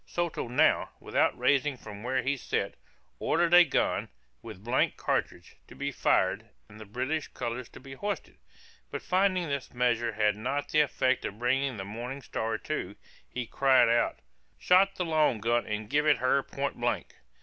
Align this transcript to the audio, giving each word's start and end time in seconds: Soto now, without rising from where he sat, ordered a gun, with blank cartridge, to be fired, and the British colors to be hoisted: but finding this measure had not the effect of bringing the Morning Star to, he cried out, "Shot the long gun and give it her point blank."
Soto 0.07 0.47
now, 0.47 0.89
without 0.99 1.37
rising 1.37 1.77
from 1.77 2.01
where 2.01 2.23
he 2.23 2.35
sat, 2.35 2.73
ordered 3.19 3.53
a 3.53 3.63
gun, 3.63 4.09
with 4.41 4.63
blank 4.63 4.97
cartridge, 4.97 5.57
to 5.67 5.75
be 5.75 5.91
fired, 5.91 6.49
and 6.67 6.79
the 6.79 6.85
British 6.87 7.27
colors 7.27 7.69
to 7.69 7.79
be 7.79 7.93
hoisted: 7.93 8.37
but 8.89 9.03
finding 9.03 9.47
this 9.47 9.75
measure 9.75 10.13
had 10.13 10.35
not 10.35 10.69
the 10.69 10.81
effect 10.81 11.23
of 11.23 11.37
bringing 11.37 11.77
the 11.77 11.85
Morning 11.85 12.23
Star 12.23 12.57
to, 12.57 12.95
he 13.29 13.45
cried 13.45 13.89
out, 13.89 14.17
"Shot 14.57 14.95
the 14.95 15.05
long 15.05 15.39
gun 15.39 15.67
and 15.67 15.87
give 15.87 16.07
it 16.07 16.17
her 16.17 16.41
point 16.41 16.77
blank." 16.77 17.17